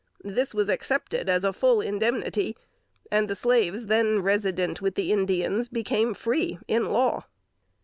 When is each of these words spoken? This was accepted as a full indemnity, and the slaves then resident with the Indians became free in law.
This 0.23 0.55
was 0.55 0.67
accepted 0.67 1.29
as 1.29 1.43
a 1.43 1.53
full 1.53 1.79
indemnity, 1.79 2.57
and 3.11 3.29
the 3.29 3.35
slaves 3.35 3.85
then 3.85 4.23
resident 4.23 4.81
with 4.81 4.95
the 4.95 5.11
Indians 5.13 5.69
became 5.69 6.15
free 6.15 6.57
in 6.67 6.89
law. 6.91 7.25